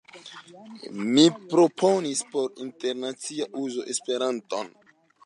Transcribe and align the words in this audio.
Mi 1.09 1.25
proponis 1.51 2.23
por 2.37 2.49
internacia 2.65 3.47
uzo 3.65 3.87
Esperanton. 3.95 4.73